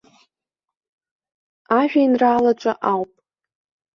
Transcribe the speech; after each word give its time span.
Ажәеинраалаҿы 1.79 2.71
ауп. 2.91 3.11